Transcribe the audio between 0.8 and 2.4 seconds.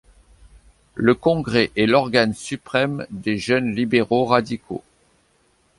Le Congrès est l'organe